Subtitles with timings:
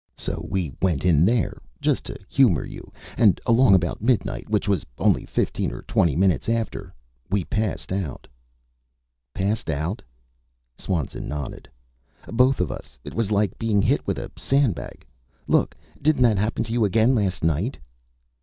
[0.17, 4.83] So we went in there just to humor you and along about midnight, which was
[4.97, 6.91] only fifteen or twenty minutes after,
[7.29, 8.25] we passed out."
[9.35, 10.01] "Passed out?"
[10.75, 11.69] Swanson nodded.
[12.25, 12.97] "Both of us.
[13.03, 15.05] It was like being hit with a sandbag.
[15.45, 17.77] Look, didn't that happen to you again last night?"